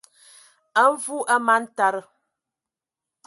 A 0.81 0.83
Mvu 0.91 1.17
a 1.33 1.35
man 1.45 1.63
taa, 1.77 1.99